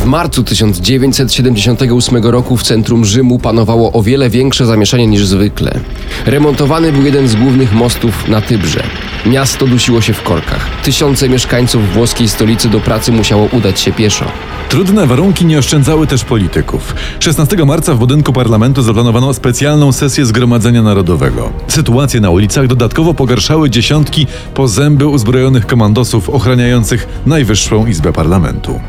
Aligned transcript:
W 0.00 0.04
marcu 0.04 0.44
1978 0.44 2.24
roku 2.24 2.56
w 2.56 2.62
centrum 2.62 3.04
Rzymu 3.04 3.38
panowało 3.38 3.92
o 3.92 4.02
wiele 4.02 4.30
większe 4.30 4.66
zamieszanie 4.66 5.06
niż 5.06 5.26
zwykle. 5.26 5.80
Remontowany 6.26 6.92
był 6.92 7.02
jeden 7.02 7.28
z 7.28 7.36
głównych 7.36 7.72
mostów 7.72 8.28
na 8.28 8.40
Tybrze. 8.40 8.82
Miasto 9.26 9.66
dusiło 9.66 10.00
się 10.00 10.12
w 10.12 10.22
korkach. 10.22 10.82
Tysiące 10.82 11.28
mieszkańców 11.28 11.92
włoskiej 11.92 12.28
stolicy 12.28 12.68
do 12.68 12.80
pracy 12.80 13.12
musiało 13.12 13.48
udać 13.52 13.80
się 13.80 13.92
pieszo. 13.92 14.24
Trudne 14.68 15.06
warunki 15.06 15.44
nie 15.46 15.58
oszczędzały 15.58 16.06
też 16.06 16.24
polityków. 16.24 16.94
16 17.20 17.56
marca 17.56 17.94
w 17.94 17.98
budynku 17.98 18.32
parlamentu 18.32 18.82
zaplanowano 18.82 19.34
specjalną 19.34 19.92
sesję 19.92 20.26
Zgromadzenia 20.26 20.82
Narodowego. 20.82 21.52
Sytuację 21.68 22.20
na 22.20 22.30
ulicach 22.30 22.66
dodatkowo 22.66 23.14
pogarszały 23.14 23.70
dziesiątki 23.70 24.26
po 24.54 24.68
zęby 24.68 25.06
uzbrojonych 25.06 25.66
komandosów 25.66 26.30
ochraniających 26.30 27.08
Najwyższą 27.26 27.86
Izbę 27.86 28.12
Parlamentu. 28.12 28.80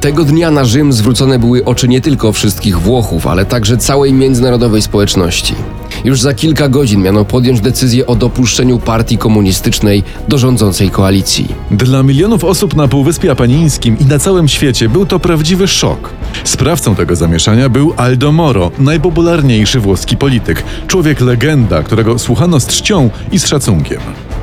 Tego 0.00 0.24
dnia 0.24 0.50
na 0.50 0.64
Rzym 0.64 0.92
zwrócone 0.92 1.38
były 1.38 1.64
oczy 1.64 1.88
nie 1.88 2.00
tylko 2.00 2.32
wszystkich 2.32 2.80
Włochów, 2.80 3.26
ale 3.26 3.44
także 3.44 3.76
całej 3.76 4.12
międzynarodowej 4.12 4.82
społeczności. 4.82 5.54
Już 6.04 6.20
za 6.20 6.34
kilka 6.34 6.68
godzin 6.68 7.02
miano 7.02 7.24
podjąć 7.24 7.60
decyzję 7.60 8.06
o 8.06 8.16
dopuszczeniu 8.16 8.78
partii 8.78 9.18
komunistycznej 9.18 10.02
do 10.28 10.38
rządzącej 10.38 10.90
koalicji. 10.90 11.48
Dla 11.70 12.02
milionów 12.02 12.44
osób 12.44 12.76
na 12.76 12.88
Półwyspie 12.88 13.30
Apenińskim 13.30 13.98
i 13.98 14.04
na 14.04 14.18
całym 14.18 14.48
świecie 14.48 14.88
był 14.88 15.06
to 15.06 15.18
prawdziwy 15.18 15.68
szok. 15.68 16.10
Sprawcą 16.44 16.94
tego 16.94 17.16
zamieszania 17.16 17.68
był 17.68 17.92
Aldo 17.96 18.32
Moro, 18.32 18.70
najpopularniejszy 18.78 19.80
włoski 19.80 20.16
polityk, 20.16 20.64
człowiek 20.86 21.20
legenda, 21.20 21.82
którego 21.82 22.18
słuchano 22.18 22.60
z 22.60 22.66
czcią 22.66 23.10
i 23.32 23.38
z 23.38 23.46
szacunkiem. 23.46 24.00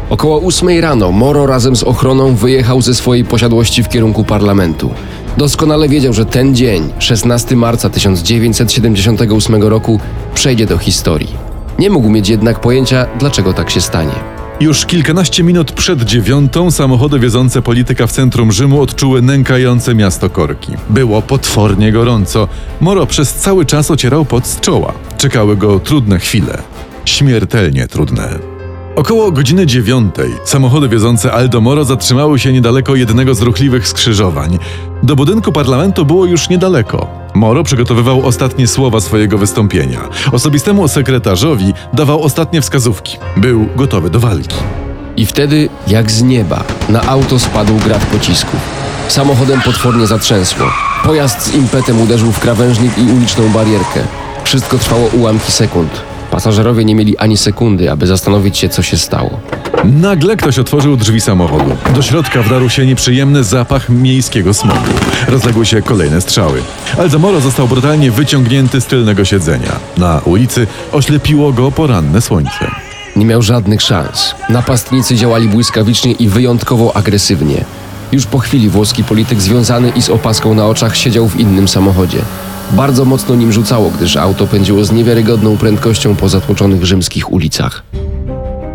Około 0.09 0.37
ósmej 0.39 0.81
rano 0.81 1.11
Moro 1.11 1.45
razem 1.45 1.75
z 1.75 1.83
ochroną 1.83 2.35
wyjechał 2.35 2.81
ze 2.81 2.93
swojej 2.93 3.25
posiadłości 3.25 3.83
w 3.83 3.89
kierunku 3.89 4.23
parlamentu. 4.23 4.93
Doskonale 5.37 5.89
wiedział, 5.89 6.13
że 6.13 6.25
ten 6.25 6.55
dzień, 6.55 6.89
16 6.99 7.55
marca 7.55 7.89
1978 7.89 9.63
roku, 9.63 9.99
przejdzie 10.33 10.65
do 10.65 10.77
historii. 10.77 11.35
Nie 11.79 11.89
mógł 11.89 12.09
mieć 12.09 12.29
jednak 12.29 12.59
pojęcia, 12.59 13.07
dlaczego 13.19 13.53
tak 13.53 13.69
się 13.69 13.81
stanie. 13.81 14.13
Już 14.59 14.85
kilkanaście 14.85 15.43
minut 15.43 15.71
przed 15.71 16.03
dziewiątą 16.03 16.71
samochody 16.71 17.19
wiozące 17.19 17.61
polityka 17.61 18.07
w 18.07 18.11
centrum 18.11 18.51
Rzymu 18.51 18.81
odczuły 18.81 19.21
nękające 19.21 19.95
miasto 19.95 20.29
korki. 20.29 20.71
Było 20.89 21.21
potwornie 21.21 21.91
gorąco. 21.91 22.47
Moro 22.81 23.05
przez 23.05 23.33
cały 23.33 23.65
czas 23.65 23.91
ocierał 23.91 24.25
pot 24.25 24.47
z 24.47 24.59
czoła. 24.59 24.93
Czekały 25.17 25.57
go 25.57 25.79
trudne 25.79 26.19
chwile. 26.19 26.57
Śmiertelnie 27.05 27.87
trudne. 27.87 28.56
Około 28.97 29.31
godziny 29.31 29.65
dziewiątej 29.65 30.35
samochody 30.45 30.89
wiozące 30.89 31.31
Aldo 31.31 31.61
Moro 31.61 31.85
zatrzymały 31.85 32.39
się 32.39 32.53
niedaleko 32.53 32.95
jednego 32.95 33.35
z 33.35 33.41
ruchliwych 33.41 33.87
skrzyżowań. 33.87 34.59
Do 35.03 35.15
budynku 35.15 35.51
parlamentu 35.51 36.05
było 36.05 36.25
już 36.25 36.49
niedaleko. 36.49 37.07
Moro 37.33 37.63
przygotowywał 37.63 38.25
ostatnie 38.25 38.67
słowa 38.67 38.99
swojego 38.99 39.37
wystąpienia. 39.37 39.99
Osobistemu 40.31 40.87
sekretarzowi 40.87 41.73
dawał 41.93 42.21
ostatnie 42.23 42.61
wskazówki. 42.61 43.17
Był 43.37 43.67
gotowy 43.75 44.09
do 44.09 44.19
walki. 44.19 44.57
I 45.17 45.25
wtedy, 45.25 45.69
jak 45.87 46.11
z 46.11 46.23
nieba, 46.23 46.63
na 46.89 47.01
auto 47.01 47.39
spadł 47.39 47.75
grad 47.75 48.05
pocisków. 48.05 48.59
Samochodem 49.07 49.61
potwornie 49.61 50.07
zatrzęsło. 50.07 50.65
Pojazd 51.03 51.41
z 51.41 51.55
impetem 51.55 52.01
uderzył 52.01 52.31
w 52.31 52.39
krawężnik 52.39 52.97
i 52.97 53.11
uliczną 53.11 53.49
barierkę. 53.49 53.99
Wszystko 54.43 54.77
trwało 54.77 55.07
ułamki 55.07 55.51
sekund. 55.51 56.16
Pasażerowie 56.31 56.85
nie 56.85 56.95
mieli 56.95 57.17
ani 57.17 57.37
sekundy, 57.37 57.91
aby 57.91 58.07
zastanowić 58.07 58.57
się, 58.57 58.69
co 58.69 58.81
się 58.81 58.97
stało. 58.97 59.39
Nagle 59.83 60.37
ktoś 60.37 60.59
otworzył 60.59 60.97
drzwi 60.97 61.21
samochodu. 61.21 61.71
Do 61.95 62.01
środka 62.01 62.41
wdarł 62.41 62.69
się 62.69 62.85
nieprzyjemny 62.85 63.43
zapach 63.43 63.89
miejskiego 63.89 64.53
smogu. 64.53 64.91
Rozległy 65.27 65.65
się 65.65 65.81
kolejne 65.81 66.21
strzały. 66.21 66.61
Alzamoro 66.97 67.41
został 67.41 67.67
brutalnie 67.67 68.11
wyciągnięty 68.11 68.81
z 68.81 68.85
tylnego 68.85 69.25
siedzenia. 69.25 69.71
Na 69.97 70.21
ulicy 70.25 70.67
oślepiło 70.91 71.53
go 71.53 71.71
poranne 71.71 72.21
słońce. 72.21 72.71
Nie 73.15 73.25
miał 73.25 73.41
żadnych 73.41 73.81
szans. 73.81 74.35
Napastnicy 74.49 75.15
działali 75.15 75.47
błyskawicznie 75.47 76.11
i 76.11 76.27
wyjątkowo 76.27 76.95
agresywnie. 76.95 77.65
Już 78.11 78.25
po 78.25 78.39
chwili 78.39 78.69
włoski 78.69 79.03
polityk 79.03 79.41
związany 79.41 79.89
i 79.89 80.01
z 80.01 80.09
opaską 80.09 80.53
na 80.53 80.65
oczach 80.65 80.97
siedział 80.97 81.27
w 81.27 81.39
innym 81.39 81.67
samochodzie. 81.67 82.19
Bardzo 82.71 83.05
mocno 83.05 83.35
nim 83.35 83.51
rzucało, 83.51 83.89
gdyż 83.89 84.17
auto 84.17 84.47
pędziło 84.47 84.85
z 84.85 84.91
niewiarygodną 84.91 85.57
prędkością 85.57 86.15
po 86.15 86.29
zatłoczonych 86.29 86.85
rzymskich 86.85 87.31
ulicach. 87.31 87.83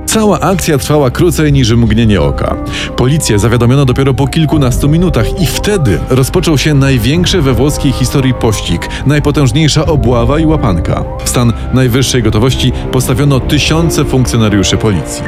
Cała 0.07 0.41
akcja 0.41 0.79
trwała 0.79 1.11
krócej 1.11 1.53
niż 1.53 1.71
mgnienie 1.71 2.21
oka. 2.21 2.57
Policję 2.97 3.39
zawiadomiono 3.39 3.85
dopiero 3.85 4.15
po 4.15 4.27
kilkunastu 4.27 4.89
minutach 4.89 5.41
i 5.41 5.47
wtedy 5.47 6.01
rozpoczął 6.11 6.59
się 6.59 6.75
największy 6.75 7.43
we 7.43 7.53
włoskiej 7.53 7.93
historii 7.93 8.35
pościg, 8.35 8.89
najpotężniejsza 9.07 9.87
obława 9.87 10.39
i 10.39 10.47
łapanka. 10.47 11.05
W 11.25 11.29
stan 11.29 11.53
najwyższej 11.73 12.23
gotowości 12.23 12.73
postawiono 12.93 13.41
tysiące 13.41 14.05
funkcjonariuszy 14.05 14.77
policji. 14.77 15.23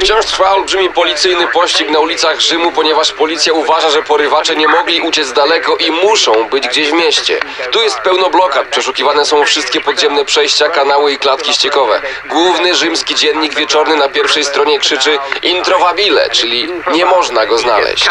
Wciąż 0.00 0.26
trwa 0.26 0.50
olbrzymi 0.50 0.88
policyjny 0.88 1.46
pościg 1.52 1.90
na 1.90 1.98
ulicach 1.98 2.40
Rzymu, 2.40 2.72
ponieważ 2.72 3.12
policja 3.12 3.52
uważa, 3.52 3.90
że 3.90 4.02
porywacze 4.02 4.56
nie 4.56 4.68
mogli 4.68 5.00
uciec 5.00 5.32
daleko 5.32 5.76
i 5.76 5.90
muszą 5.90 6.32
być 6.50 6.68
gdzieś 6.68 6.88
w 6.88 6.92
mieście. 6.92 7.38
Tu 7.72 7.82
jest 7.82 7.98
pełno 7.98 8.30
blokad, 8.30 8.66
przeszukiwane 8.66 9.24
są 9.24 9.44
wszystkie 9.44 9.80
podziemne 9.80 10.24
przejścia, 10.24 10.68
kanały 10.68 11.12
i 11.12 11.18
klatki 11.18 11.52
ściekowe. 11.52 12.00
Główny 12.30 12.74
rzymski 12.74 13.14
dziennik 13.14 13.45
wieczorny 13.54 13.96
na 13.96 14.08
pierwszej 14.08 14.44
stronie 14.44 14.78
krzyczy 14.78 15.10
introvabile, 15.42 16.30
czyli 16.32 16.62
nie 16.94 17.04
można 17.04 17.46
go 17.46 17.58
znaleźć. 17.58 18.08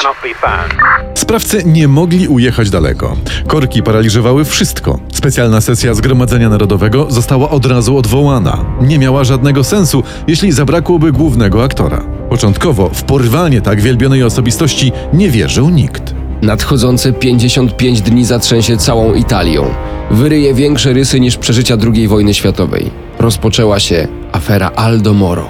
Sprawcy 1.15 1.63
nie 1.65 1.87
mogli 1.87 2.27
ujechać 2.27 2.69
daleko. 2.69 3.15
Korki 3.47 3.83
paraliżowały 3.83 4.45
wszystko. 4.45 4.99
Specjalna 5.13 5.61
sesja 5.61 5.93
Zgromadzenia 5.93 6.49
Narodowego 6.49 7.05
została 7.09 7.49
od 7.49 7.65
razu 7.65 7.97
odwołana. 7.97 8.65
Nie 8.81 8.99
miała 8.99 9.23
żadnego 9.23 9.63
sensu, 9.63 10.03
jeśli 10.27 10.51
zabrakłoby 10.51 11.11
głównego 11.11 11.63
aktora. 11.63 12.05
Początkowo 12.29 12.89
w 12.89 13.03
porwanie 13.03 13.61
tak 13.61 13.81
wielbionej 13.81 14.23
osobistości 14.23 14.91
nie 15.13 15.29
wierzył 15.29 15.69
nikt. 15.69 16.13
Nadchodzące 16.41 17.13
55 17.13 18.01
dni 18.01 18.25
zatrzęsie 18.25 18.77
całą 18.77 19.13
Italią. 19.13 19.75
Wyryje 20.11 20.53
większe 20.53 20.93
rysy 20.93 21.19
niż 21.19 21.37
przeżycia 21.37 21.77
II 21.93 22.07
wojny 22.07 22.33
światowej. 22.33 22.91
Rozpoczęła 23.19 23.79
się 23.79 24.07
afera 24.45 24.71
Aldo 24.75 25.13
Moro. 25.13 25.49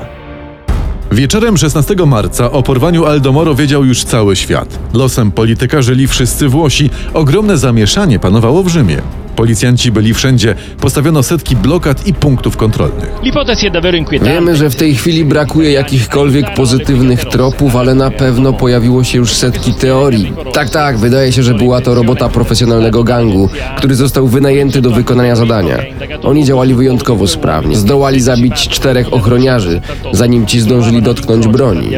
Wieczorem 1.11 1.57
16 1.57 1.95
marca 2.05 2.51
o 2.51 2.63
porwaniu 2.63 3.05
Aldomoro 3.05 3.55
wiedział 3.55 3.85
już 3.85 4.03
cały 4.03 4.35
świat. 4.35 4.79
Losem 4.93 5.31
polityka 5.31 5.81
żyli 5.81 6.07
wszyscy 6.07 6.49
Włosi. 6.49 6.89
Ogromne 7.13 7.57
zamieszanie 7.57 8.19
panowało 8.19 8.63
w 8.63 8.67
Rzymie. 8.67 9.01
Policjanci 9.35 9.91
byli 9.91 10.13
wszędzie, 10.13 10.55
postawiono 10.81 11.23
setki 11.23 11.55
blokad 11.55 12.07
i 12.07 12.13
punktów 12.13 12.57
kontrolnych. 12.57 13.11
Wiemy, 14.21 14.55
że 14.55 14.69
w 14.69 14.75
tej 14.75 14.95
chwili 14.95 15.25
brakuje 15.25 15.71
jakichkolwiek 15.71 16.53
pozytywnych 16.53 17.25
tropów, 17.25 17.75
ale 17.75 17.95
na 17.95 18.11
pewno 18.11 18.53
pojawiło 18.53 19.03
się 19.03 19.17
już 19.17 19.33
setki 19.33 19.73
teorii. 19.73 20.33
Tak, 20.53 20.69
tak, 20.69 20.97
wydaje 20.97 21.31
się, 21.31 21.43
że 21.43 21.53
była 21.53 21.81
to 21.81 21.95
robota 21.95 22.29
profesjonalnego 22.29 23.03
gangu, 23.03 23.49
który 23.77 23.95
został 23.95 24.27
wynajęty 24.27 24.81
do 24.81 24.89
wykonania 24.91 25.35
zadania. 25.35 25.77
Oni 26.23 26.45
działali 26.45 26.73
wyjątkowo 26.73 27.27
sprawnie. 27.27 27.75
Zdołali 27.75 28.21
zabić 28.21 28.69
czterech 28.69 29.13
ochroniarzy, 29.13 29.81
zanim 30.11 30.45
ci 30.45 30.59
zdążyli 30.59 31.01
dotknąć 31.01 31.47
broni. 31.47 31.89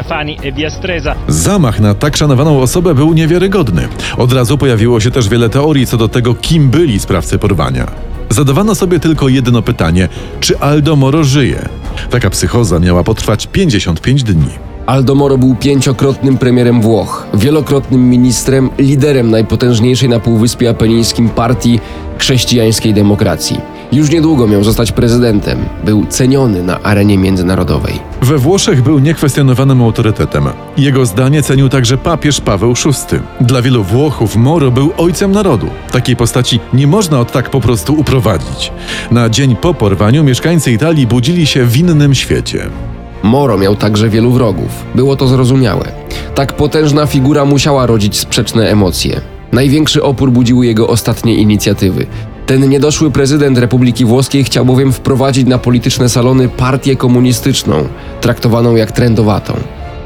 Zamach 1.27 1.79
na 1.79 1.93
tak 1.93 2.17
szanowaną 2.17 2.61
osobę 2.61 2.95
był 2.95 3.13
niewiarygodny. 3.13 3.87
Od 4.17 4.33
razu 4.33 4.57
pojawiło 4.57 4.99
się 4.99 5.11
też 5.11 5.29
wiele 5.29 5.49
teorii 5.49 5.87
co 5.87 5.97
do 5.97 6.07
tego, 6.07 6.35
kim 6.35 6.69
byli 6.69 6.99
sprawcy 6.99 7.26
porwania. 7.39 7.87
Zadawano 8.29 8.75
sobie 8.75 8.99
tylko 8.99 9.27
jedno 9.29 9.61
pytanie: 9.61 10.09
czy 10.39 10.59
Aldo 10.59 10.95
Moro 10.95 11.23
żyje? 11.23 11.69
Taka 12.09 12.29
psychoza 12.29 12.79
miała 12.79 13.03
potrwać 13.03 13.47
55 13.47 14.23
dni. 14.23 14.49
Aldo 14.85 15.15
Moro 15.15 15.37
był 15.37 15.55
pięciokrotnym 15.55 16.37
premierem 16.37 16.81
Włoch, 16.81 17.27
wielokrotnym 17.33 18.09
ministrem, 18.09 18.69
liderem 18.77 19.31
najpotężniejszej 19.31 20.09
na 20.09 20.19
Półwyspie 20.19 20.69
Apenińskim 20.69 21.29
partii 21.29 21.79
chrześcijańskiej 22.17 22.93
demokracji. 22.93 23.61
Już 23.91 24.09
niedługo 24.09 24.47
miał 24.47 24.63
zostać 24.63 24.91
prezydentem. 24.91 25.65
Był 25.85 26.05
ceniony 26.05 26.63
na 26.63 26.81
arenie 26.81 27.17
międzynarodowej. 27.17 27.99
We 28.21 28.37
Włoszech 28.37 28.81
był 28.81 28.99
niekwestionowanym 28.99 29.81
autorytetem. 29.81 30.43
Jego 30.77 31.05
zdanie 31.05 31.43
cenił 31.43 31.69
także 31.69 31.97
papież 31.97 32.41
Paweł 32.41 32.73
VI. 32.73 33.19
Dla 33.41 33.61
wielu 33.61 33.83
Włochów 33.83 34.35
Moro 34.35 34.71
był 34.71 34.91
ojcem 34.97 35.31
narodu. 35.31 35.67
Takiej 35.91 36.15
postaci 36.15 36.59
nie 36.73 36.87
można 36.87 37.19
od 37.19 37.31
tak 37.31 37.49
po 37.49 37.61
prostu 37.61 37.93
uprowadzić. 37.93 38.71
Na 39.11 39.29
dzień 39.29 39.55
po 39.55 39.73
porwaniu 39.73 40.23
mieszkańcy 40.23 40.71
Italii 40.71 41.07
budzili 41.07 41.45
się 41.45 41.65
w 41.65 41.77
innym 41.77 42.15
świecie. 42.15 42.69
Moro 43.23 43.57
miał 43.57 43.75
także 43.75 44.09
wielu 44.09 44.31
wrogów. 44.31 44.69
Było 44.95 45.15
to 45.15 45.27
zrozumiałe. 45.27 45.91
Tak 46.35 46.53
potężna 46.53 47.05
figura 47.05 47.45
musiała 47.45 47.85
rodzić 47.85 48.19
sprzeczne 48.19 48.69
emocje. 48.69 49.21
Największy 49.51 50.03
opór 50.03 50.31
budziły 50.31 50.65
jego 50.65 50.87
ostatnie 50.87 51.35
inicjatywy. 51.35 52.05
Ten 52.47 52.69
niedoszły 52.69 53.11
prezydent 53.11 53.57
Republiki 53.57 54.05
Włoskiej 54.05 54.43
chciał 54.43 54.65
bowiem 54.65 54.93
wprowadzić 54.93 55.47
na 55.47 55.57
polityczne 55.57 56.09
salony 56.09 56.49
partię 56.49 56.95
komunistyczną, 56.95 57.87
traktowaną 58.21 58.75
jak 58.75 58.91
trendowatą. 58.91 59.53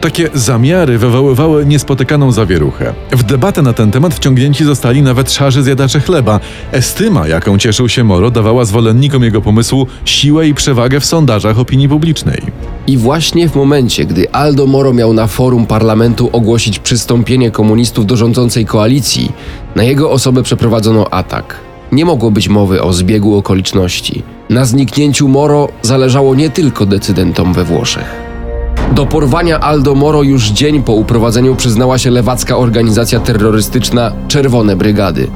Takie 0.02 0.30
zamiary 0.34 0.98
wywoływały 0.98 1.66
niespotykaną 1.66 2.32
zawieruchę. 2.32 2.94
W 3.12 3.24
debatę 3.24 3.62
na 3.62 3.74
ten 3.74 3.92
temat 3.92 4.14
wciągnięci 4.14 4.66
zostali 4.66 5.02
nawet 5.02 5.32
szarzy 5.32 5.64
zjadacze 5.64 6.00
chleba. 6.00 6.40
Estyma, 6.72 7.28
jaką 7.28 7.58
cieszył 7.58 7.90
się 7.90 8.04
Moro, 8.04 8.32
dawała 8.32 8.66
zwolennikom 8.66 9.24
jego 9.24 9.42
pomysłu 9.42 9.88
siłę 10.06 10.48
i 10.48 10.54
przewagę 10.54 11.00
w 11.00 11.06
sondażach 11.06 11.60
opinii 11.60 11.90
publicznej. 11.90 12.42
I 12.88 12.98
właśnie 12.98 13.50
w 13.50 13.56
momencie, 13.56 14.06
gdy 14.06 14.32
Aldo 14.32 14.68
Moro 14.68 14.94
miał 14.94 15.14
na 15.14 15.28
forum 15.28 15.66
parlamentu 15.66 16.30
ogłosić 16.34 16.80
przystąpienie 16.80 17.52
komunistów 17.52 18.06
do 18.06 18.16
rządzącej 18.16 18.66
koalicji, 18.66 19.32
na 19.76 19.84
jego 19.84 20.12
osobę 20.12 20.44
przeprowadzono 20.44 21.10
atak. 21.14 21.70
Nie 21.92 22.06
mogło 22.06 22.32
być 22.32 22.50
mowy 22.50 22.82
o 22.82 22.94
zbiegu 22.94 23.38
okoliczności. 23.38 24.24
Na 24.50 24.66
zniknięciu 24.66 25.28
Moro 25.28 25.68
zależało 25.82 26.36
nie 26.36 26.50
tylko 26.50 26.86
decydentom 26.86 27.54
we 27.54 27.64
Włoszech. 27.64 28.22
Do 28.96 29.06
porwania 29.06 29.60
Aldo 29.60 29.96
Moro 29.96 30.24
już 30.24 30.50
dzień 30.50 30.84
po 30.84 30.94
uprowadzeniu 30.94 31.56
przyznała 31.56 31.98
się 31.98 32.12
lewacka 32.12 32.58
organizacja 32.58 33.20
terrorystyczna 33.20 34.12
Czerwone 34.28 34.76
Brygady. 34.76 35.28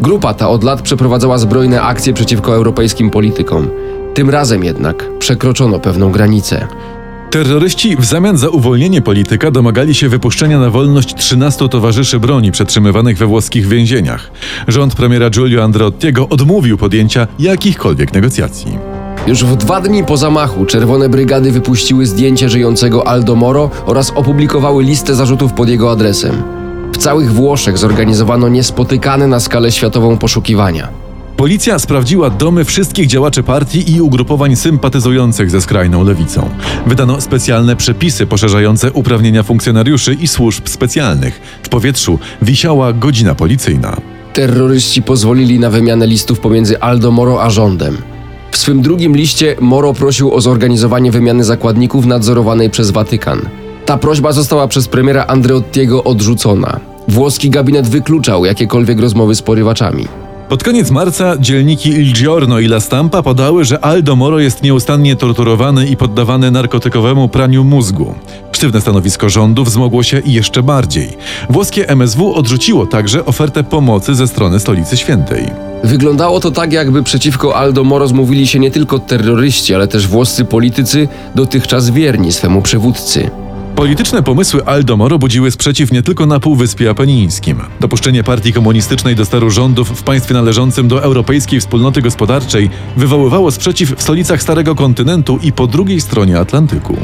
Grupa 0.00 0.34
ta 0.34 0.48
od 0.48 0.64
lat 0.64 0.82
przeprowadzała 0.82 1.38
zbrojne 1.38 1.82
akcje 1.82 2.12
przeciwko 2.12 2.54
europejskim 2.54 3.10
politykom. 3.10 3.68
Tym 4.14 4.30
razem 4.30 4.64
jednak 4.64 5.18
przekroczono 5.18 5.78
pewną 5.78 6.12
granicę. 6.12 6.68
Terroryści 7.34 7.96
w 7.96 8.04
zamian 8.04 8.36
za 8.36 8.48
uwolnienie 8.48 9.02
polityka 9.02 9.50
domagali 9.50 9.94
się 9.94 10.08
wypuszczenia 10.08 10.58
na 10.58 10.70
wolność 10.70 11.14
13 11.14 11.68
towarzyszy 11.68 12.20
broni 12.20 12.52
przetrzymywanych 12.52 13.18
we 13.18 13.26
włoskich 13.26 13.66
więzieniach. 13.66 14.30
Rząd 14.68 14.94
premiera 14.94 15.30
Giulio 15.30 15.64
Andreottiego 15.64 16.28
odmówił 16.28 16.78
podjęcia 16.78 17.26
jakichkolwiek 17.38 18.12
negocjacji. 18.12 18.78
Już 19.26 19.44
w 19.44 19.56
dwa 19.56 19.80
dni 19.80 20.04
po 20.04 20.16
zamachu 20.16 20.66
Czerwone 20.66 21.08
Brygady 21.08 21.52
wypuściły 21.52 22.06
zdjęcie 22.06 22.48
żyjącego 22.48 23.08
Aldo 23.08 23.34
Moro 23.34 23.70
oraz 23.86 24.10
opublikowały 24.10 24.84
listę 24.84 25.14
zarzutów 25.14 25.52
pod 25.52 25.68
jego 25.68 25.90
adresem. 25.90 26.42
W 26.92 26.96
całych 26.96 27.32
Włoszech 27.32 27.78
zorganizowano 27.78 28.48
niespotykane 28.48 29.26
na 29.26 29.40
skalę 29.40 29.72
światową 29.72 30.18
poszukiwania. 30.18 31.03
Policja 31.36 31.78
sprawdziła 31.78 32.30
domy 32.30 32.64
wszystkich 32.64 33.06
działaczy 33.06 33.42
partii 33.42 33.92
i 33.92 34.00
ugrupowań 34.00 34.56
sympatyzujących 34.56 35.50
ze 35.50 35.60
skrajną 35.60 36.04
lewicą. 36.04 36.50
Wydano 36.86 37.20
specjalne 37.20 37.76
przepisy 37.76 38.26
poszerzające 38.26 38.92
uprawnienia 38.92 39.42
funkcjonariuszy 39.42 40.14
i 40.14 40.28
służb 40.28 40.68
specjalnych. 40.68 41.40
W 41.62 41.68
powietrzu 41.68 42.18
wisiała 42.42 42.92
godzina 42.92 43.34
policyjna. 43.34 43.96
Terroryści 44.32 45.02
pozwolili 45.02 45.58
na 45.58 45.70
wymianę 45.70 46.06
listów 46.06 46.40
pomiędzy 46.40 46.80
Aldo 46.80 47.10
Moro 47.10 47.42
a 47.42 47.50
rządem. 47.50 47.96
W 48.50 48.56
swym 48.56 48.82
drugim 48.82 49.16
liście 49.16 49.56
Moro 49.60 49.92
prosił 49.92 50.34
o 50.34 50.40
zorganizowanie 50.40 51.10
wymiany 51.12 51.44
zakładników 51.44 52.06
nadzorowanej 52.06 52.70
przez 52.70 52.90
Watykan. 52.90 53.40
Ta 53.86 53.98
prośba 53.98 54.32
została 54.32 54.68
przez 54.68 54.88
premiera 54.88 55.26
Andreottiego 55.26 56.04
odrzucona. 56.04 56.80
Włoski 57.08 57.50
gabinet 57.50 57.88
wykluczał 57.88 58.44
jakiekolwiek 58.44 59.00
rozmowy 59.00 59.34
z 59.34 59.42
porywaczami. 59.42 60.08
Pod 60.54 60.64
koniec 60.64 60.90
marca 60.90 61.38
dzielniki 61.38 61.90
Il 61.90 62.12
Giorno 62.12 62.58
i 62.60 62.64
La 62.66 62.80
Stampa 62.80 63.22
podały, 63.22 63.64
że 63.64 63.84
Aldo 63.84 64.16
Moro 64.16 64.38
jest 64.38 64.62
nieustannie 64.62 65.16
torturowany 65.16 65.86
i 65.86 65.96
poddawany 65.96 66.50
narkotykowemu 66.50 67.28
praniu 67.28 67.64
mózgu. 67.64 68.14
Sztywne 68.52 68.80
stanowisko 68.80 69.28
rządu 69.28 69.64
wzmogło 69.64 70.02
się 70.02 70.22
jeszcze 70.26 70.62
bardziej. 70.62 71.08
Włoskie 71.50 71.88
MSW 71.88 72.34
odrzuciło 72.34 72.86
także 72.86 73.24
ofertę 73.24 73.64
pomocy 73.64 74.14
ze 74.14 74.26
strony 74.26 74.60
Stolicy 74.60 74.96
Świętej. 74.96 75.46
Wyglądało 75.84 76.40
to 76.40 76.50
tak, 76.50 76.72
jakby 76.72 77.02
przeciwko 77.02 77.56
Aldo 77.56 77.84
Moro 77.84 78.08
zmówili 78.08 78.46
się 78.46 78.58
nie 78.58 78.70
tylko 78.70 78.98
terroryści, 78.98 79.74
ale 79.74 79.88
też 79.88 80.08
włoscy 80.08 80.44
politycy, 80.44 81.08
dotychczas 81.34 81.90
wierni 81.90 82.32
swemu 82.32 82.62
przywódcy. 82.62 83.30
Polityczne 83.76 84.22
pomysły 84.22 84.66
Aldo 84.66 84.96
Moro 84.96 85.18
budziły 85.18 85.50
sprzeciw 85.50 85.92
nie 85.92 86.02
tylko 86.02 86.26
na 86.26 86.40
Półwyspie 86.40 86.90
Apenińskim. 86.90 87.60
Dopuszczenie 87.80 88.24
partii 88.24 88.52
komunistycznej 88.52 89.16
do 89.16 89.24
steru 89.24 89.50
rządów 89.50 89.88
w 89.88 90.02
państwie 90.02 90.34
należącym 90.34 90.88
do 90.88 91.02
Europejskiej 91.02 91.60
Wspólnoty 91.60 92.02
Gospodarczej 92.02 92.70
wywoływało 92.96 93.50
sprzeciw 93.50 93.96
w 93.96 94.02
stolicach 94.02 94.42
Starego 94.42 94.74
Kontynentu 94.74 95.38
i 95.42 95.52
po 95.52 95.66
drugiej 95.66 96.00
stronie 96.00 96.38
Atlantyku. 96.38 96.96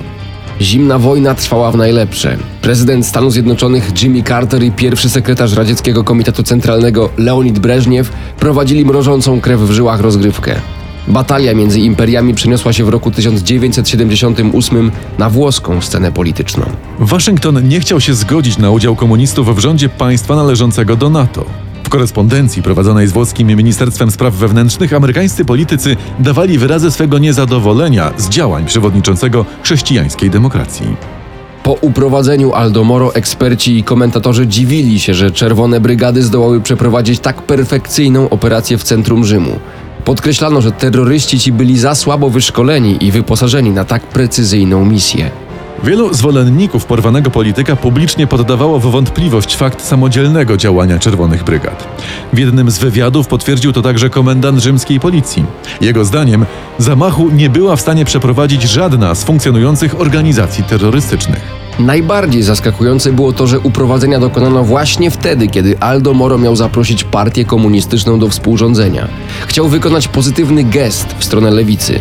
Zimna 0.61 0.99
wojna 0.99 1.35
trwała 1.35 1.73
w 1.73 1.77
najlepsze. 1.77 2.37
Prezydent 2.63 3.07
Stanów 3.07 3.33
Zjednoczonych 3.33 4.03
Jimmy 4.03 4.23
Carter 4.23 4.63
i 4.63 4.73
pierwszy 4.73 5.11
sekretarz 5.11 5.53
Radzieckiego 5.53 6.05
Komitetu 6.05 6.43
Centralnego 6.43 7.11
Leonid 7.19 7.59
Breżniew 7.59 8.13
prowadzili 8.39 8.85
mrożącą 8.85 9.41
krew 9.41 9.61
w 9.61 9.71
żyłach 9.71 10.01
rozgrywkę. 10.01 10.61
Batalia 11.09 11.55
między 11.55 11.81
imperiami 11.81 12.35
przeniosła 12.35 12.73
się 12.73 12.85
w 12.85 12.89
roku 12.89 13.11
1978 13.11 14.91
na 15.19 15.31
włoską 15.31 15.81
scenę 15.81 16.13
polityczną. 16.13 16.65
Waszyngton 16.99 17.69
nie 17.69 17.81
chciał 17.81 18.01
się 18.01 18.15
zgodzić 18.15 18.59
na 18.59 18.71
udział 18.71 18.97
komunistów 18.97 19.57
w 19.57 19.59
rządzie 19.59 19.89
państwa 19.89 20.37
należącego 20.37 20.97
do 20.97 21.11
NATO. 21.11 21.45
W 21.85 21.89
korespondencji 21.89 22.63
prowadzonej 22.63 23.07
z 23.07 23.13
włoskim 23.13 23.49
Ministerstwem 23.49 24.11
Spraw 24.11 24.35
Wewnętrznych 24.35 24.93
amerykańscy 24.93 25.45
politycy 25.45 25.97
dawali 26.19 26.59
wyrazy 26.59 26.91
swego 26.91 27.19
niezadowolenia 27.19 28.13
z 28.17 28.29
działań 28.29 28.67
przewodniczącego 28.67 29.45
chrześcijańskiej 29.63 30.31
demokracji. 30.31 30.87
Po 31.63 31.73
uprowadzeniu 31.73 32.53
Aldo 32.53 32.85
Moro 32.85 33.15
eksperci 33.15 33.79
i 33.79 33.85
komentatorzy 33.85 34.47
dziwili 34.47 35.01
się, 35.01 35.15
że 35.15 35.31
czerwone 35.31 35.81
brygady 35.81 36.23
zdołały 36.23 36.61
przeprowadzić 36.61 37.21
tak 37.21 37.43
perfekcyjną 37.43 38.29
operację 38.29 38.79
w 38.79 38.83
centrum 38.83 39.25
Rzymu. 39.25 39.59
Podkreślano, 40.05 40.61
że 40.61 40.73
terroryści 40.73 41.41
ci 41.41 41.53
byli 41.53 41.79
za 41.79 41.95
słabo 41.95 42.31
wyszkoleni 42.31 43.05
i 43.05 43.13
wyposażeni 43.13 43.71
na 43.71 43.85
tak 43.85 44.03
precyzyjną 44.03 44.85
misję. 44.85 45.31
Wielu 45.85 46.15
zwolenników 46.15 46.85
porwanego 46.85 47.31
polityka 47.31 47.77
publicznie 47.77 48.27
poddawało 48.27 48.81
w 48.81 48.83
wątpliwość 48.83 49.57
fakt 49.57 49.83
samodzielnego 49.83 50.57
działania 50.57 50.99
Czerwonych 50.99 51.45
Brygad. 51.45 51.89
W 52.33 52.39
jednym 52.39 52.71
z 52.71 52.79
wywiadów 52.79 53.27
potwierdził 53.27 53.73
to 53.73 53.83
także 53.83 54.11
komendant 54.11 54.59
rzymskiej 54.59 55.01
policji. 55.01 55.45
Jego 55.81 56.05
zdaniem 56.05 56.47
zamachu 56.79 57.31
nie 57.31 57.51
była 57.51 57.77
w 57.77 57.81
stanie 57.81 58.05
przeprowadzić 58.05 58.63
żadna 58.63 59.15
z 59.15 59.25
funkcjonujących 59.25 60.01
organizacji 60.01 60.65
terrorystycznych. 60.65 61.70
Najbardziej 61.81 62.43
zaskakujące 62.43 63.13
było 63.13 63.33
to, 63.33 63.47
że 63.47 63.61
uprowadzenia 63.61 64.21
dokonano 64.21 64.65
właśnie 64.65 65.11
wtedy, 65.11 65.49
kiedy 65.49 65.79
Aldo 65.79 66.15
Moro 66.15 66.39
miał 66.39 66.57
zaprosić 66.57 67.05
partię 67.05 67.45
komunistyczną 67.45 68.19
do 68.19 68.29
współrządzenia. 68.29 69.09
Chciał 69.47 69.69
wykonać 69.69 70.09
pozytywny 70.09 70.65
gest 70.65 71.15
w 71.19 71.25
stronę 71.25 71.51
lewicy. 71.51 72.01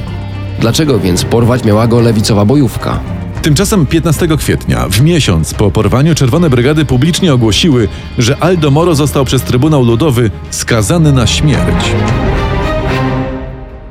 Dlaczego 0.59 0.99
więc 0.99 1.23
porwać 1.23 1.63
miała 1.63 1.87
go 1.87 1.99
lewicowa 1.99 2.45
bojówka? 2.45 2.99
Tymczasem 3.41 3.85
15 3.85 4.27
kwietnia, 4.37 4.85
w 4.89 5.01
miesiąc 5.01 5.53
po 5.53 5.71
porwaniu 5.71 6.15
Czerwone 6.15 6.49
Brygady 6.49 6.85
publicznie 6.85 7.33
ogłosiły, 7.33 7.87
że 8.17 8.37
Aldo 8.43 8.71
Moro 8.71 8.95
został 8.95 9.25
przez 9.25 9.41
Trybunał 9.41 9.83
Ludowy 9.83 10.31
skazany 10.49 11.11
na 11.11 11.27
śmierć. 11.27 11.85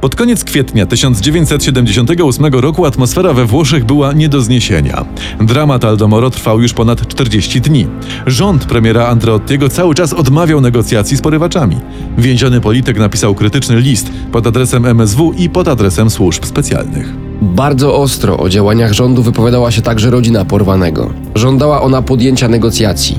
Pod 0.01 0.15
koniec 0.15 0.45
kwietnia 0.45 0.87
1978 0.87 2.55
roku 2.55 2.87
atmosfera 2.87 3.33
we 3.33 3.45
Włoszech 3.45 3.85
była 3.85 4.13
nie 4.13 4.29
do 4.29 4.41
zniesienia. 4.41 5.05
Dramat 5.41 5.85
Aldo 5.85 6.09
Moro 6.09 6.31
trwał 6.31 6.61
już 6.61 6.73
ponad 6.73 7.09
40 7.09 7.61
dni. 7.61 7.87
Rząd 8.27 8.65
premiera 8.65 9.07
Andreottiego 9.07 9.69
cały 9.69 9.95
czas 9.95 10.13
odmawiał 10.13 10.61
negocjacji 10.61 11.17
z 11.17 11.21
porywaczami. 11.21 11.77
Więziony 12.19 12.61
polityk 12.61 12.99
napisał 12.99 13.35
krytyczny 13.35 13.81
list 13.81 14.11
pod 14.33 14.47
adresem 14.47 14.87
MSW 14.87 15.33
i 15.33 15.51
pod 15.51 15.69
adresem 15.69 16.11
służb 16.11 16.45
specjalnych. 16.45 17.15
Bardzo 17.43 17.97
ostro 17.97 18.39
o 18.39 18.49
działaniach 18.49 18.93
rządu 18.93 19.23
wypowiadała 19.23 19.71
się 19.71 19.83
także 19.83 20.11
rodzina 20.11 20.45
porwanego. 20.45 21.13
Żądała 21.35 21.83
ona 21.83 22.03
podjęcia 22.03 22.49
negocjacji. 22.49 23.19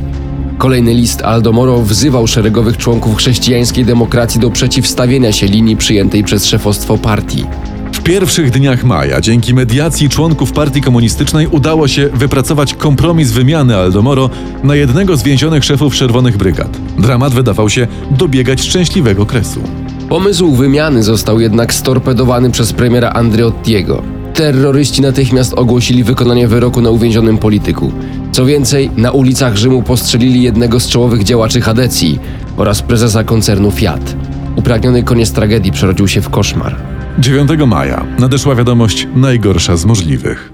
Kolejny 0.60 0.94
list 0.94 1.22
Aldo 1.22 1.52
Moro 1.52 1.82
wzywał 1.82 2.28
szeregowych 2.28 2.78
członków 2.78 3.18
chrześcijańskiej 3.18 3.86
demokracji 3.86 4.42
do 4.42 4.50
przeciwstawienia 4.52 5.32
się 5.32 5.46
linii 5.46 5.78
przyjętej 5.78 6.24
przez 6.24 6.46
szefostwo 6.46 6.98
partii. 6.98 7.46
W 7.94 8.02
pierwszych 8.02 8.52
dniach 8.52 8.84
maja, 8.84 9.22
dzięki 9.22 9.54
mediacji 9.54 10.10
członków 10.10 10.52
partii 10.52 10.82
komunistycznej, 10.82 11.48
udało 11.48 11.88
się 11.88 12.10
wypracować 12.14 12.74
kompromis 12.74 13.32
wymiany 13.32 13.78
Aldo 13.78 14.02
Moro 14.02 14.30
na 14.64 14.76
jednego 14.76 15.18
z 15.18 15.24
więzionych 15.24 15.64
szefów 15.64 15.96
Czerwonych 15.96 16.38
Brygad. 16.38 16.78
Dramat 16.98 17.34
wydawał 17.34 17.70
się 17.70 17.88
dobiegać 18.12 18.62
szczęśliwego 18.62 19.26
kresu. 19.26 19.62
Pomysł 20.10 20.56
wymiany 20.56 21.04
został 21.04 21.40
jednak 21.40 21.74
storpedowany 21.74 22.52
przez 22.52 22.74
premiera 22.74 23.10
Andreottiego. 23.10 24.19
Terroryści 24.40 25.02
natychmiast 25.02 25.54
ogłosili 25.54 26.04
wykonanie 26.04 26.48
wyroku 26.48 26.82
na 26.82 26.90
uwięzionym 26.90 27.38
polityku. 27.38 27.92
Co 28.32 28.46
więcej, 28.46 28.92
na 28.98 29.12
ulicach 29.12 29.56
Rzymu 29.56 29.84
postrzelili 29.84 30.44
jednego 30.44 30.80
z 30.80 30.88
czołowych 30.88 31.24
działaczy 31.24 31.62
Hadecji 31.62 32.20
oraz 32.58 32.82
prezesa 32.82 33.24
koncernu 33.24 33.72
Fiat. 33.72 34.16
Upragniony 34.56 35.04
koniec 35.04 35.32
tragedii 35.32 35.72
przerodził 35.72 36.08
się 36.08 36.22
w 36.22 36.30
koszmar. 36.30 36.76
9 37.18 37.50
maja 37.68 38.06
nadeszła 38.20 38.56
wiadomość 38.56 39.08
najgorsza 39.16 39.78
z 39.78 39.86
możliwych. 39.86 40.52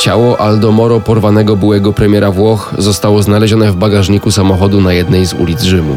Ciało 0.00 0.40
Aldo 0.40 0.72
Moro, 0.72 1.00
porwanego 1.00 1.56
byłego 1.56 1.92
premiera 1.92 2.30
Włoch, 2.30 2.74
zostało 2.78 3.22
znalezione 3.22 3.72
w 3.72 3.76
bagażniku 3.76 4.30
samochodu 4.30 4.80
na 4.80 4.92
jednej 4.92 5.26
z 5.26 5.34
ulic 5.34 5.62
Rzymu. 5.62 5.96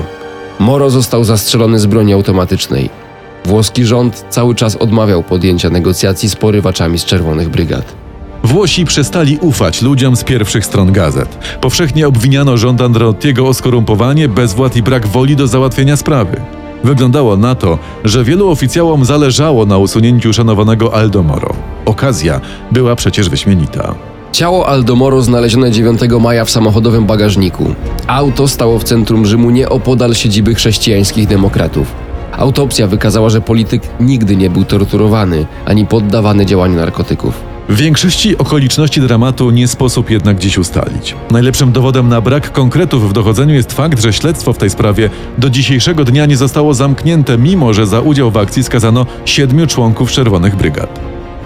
Moro 0.60 0.90
został 0.90 1.24
zastrzelony 1.24 1.80
z 1.80 1.86
broni 1.86 2.14
automatycznej. 2.14 3.09
Włoski 3.50 3.86
rząd 3.86 4.26
cały 4.30 4.56
czas 4.56 4.76
odmawiał 4.76 5.24
podjęcia 5.24 5.70
negocjacji 5.70 6.30
z 6.30 6.36
porywaczami 6.36 7.00
z 7.00 7.06
Czerwonych 7.06 7.50
Brygad. 7.50 7.96
Włosi 8.44 8.86
przestali 8.86 9.38
ufać 9.42 9.82
ludziom 9.82 10.16
z 10.16 10.24
pierwszych 10.24 10.66
stron 10.66 10.92
gazet. 10.92 11.58
Powszechnie 11.62 12.08
obwiniano 12.08 12.58
rząd 12.58 12.82
Androttiego 12.82 13.48
o 13.48 13.54
skorumpowanie, 13.54 14.28
bezwład 14.28 14.76
i 14.76 14.84
brak 14.84 15.08
woli 15.08 15.36
do 15.36 15.48
załatwienia 15.48 15.98
sprawy. 15.98 16.42
Wyglądało 16.84 17.38
na 17.38 17.56
to, 17.56 17.78
że 18.04 18.24
wielu 18.24 18.50
oficjałom 18.50 19.06
zależało 19.06 19.66
na 19.66 19.78
usunięciu 19.78 20.34
szanowanego 20.34 20.94
Aldo 20.94 21.24
Moro. 21.24 21.54
Okazja 21.86 22.42
była 22.72 22.96
przecież 22.96 23.30
wyśmienita. 23.30 23.96
Ciało 24.32 24.68
Aldomoro 24.68 25.22
znalezione 25.22 25.72
9 25.72 26.02
maja 26.22 26.46
w 26.46 26.50
samochodowym 26.50 27.06
bagażniku. 27.06 27.76
Auto 28.08 28.48
stało 28.48 28.80
w 28.80 28.84
centrum 28.84 29.26
Rzymu 29.26 29.50
nieopodal 29.50 30.16
siedziby 30.16 30.56
chrześcijańskich 30.56 31.28
demokratów. 31.28 32.09
Autopsja 32.32 32.88
wykazała, 32.88 33.30
że 33.30 33.42
polityk 33.42 33.82
nigdy 34.00 34.36
nie 34.36 34.50
był 34.50 34.66
torturowany 34.66 35.46
ani 35.66 35.86
poddawany 35.86 36.46
działaniu 36.46 36.76
narkotyków. 36.76 37.50
W 37.70 37.76
większości 37.76 38.38
okoliczności 38.38 39.02
dramatu 39.02 39.52
nie 39.52 39.68
sposób 39.68 40.10
jednak 40.10 40.40
dziś 40.40 40.58
ustalić. 40.58 41.16
Najlepszym 41.32 41.72
dowodem 41.72 42.10
na 42.10 42.22
brak 42.22 42.52
konkretów 42.52 43.10
w 43.10 43.14
dochodzeniu 43.14 43.56
jest 43.56 43.74
fakt, 43.74 44.02
że 44.02 44.14
śledztwo 44.14 44.54
w 44.54 44.58
tej 44.58 44.70
sprawie 44.70 45.10
do 45.38 45.50
dzisiejszego 45.50 46.04
dnia 46.04 46.26
nie 46.26 46.38
zostało 46.38 46.74
zamknięte, 46.74 47.38
mimo 47.38 47.74
że 47.74 47.88
za 47.88 48.02
udział 48.02 48.32
w 48.32 48.38
akcji 48.38 48.64
skazano 48.64 49.06
siedmiu 49.26 49.68
członków 49.68 50.12
Czerwonych 50.12 50.56
Brygad. 50.56 51.00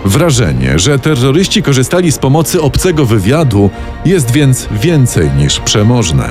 Wrażenie, 0.06 0.80
że 0.80 1.00
terroryści 1.00 1.64
korzystali 1.64 2.12
z 2.12 2.18
pomocy 2.18 2.62
obcego 2.62 3.06
wywiadu 3.06 3.70
jest 4.06 4.32
więc 4.32 4.68
więcej 4.72 5.30
niż 5.38 5.60
przemożne. 5.60 6.30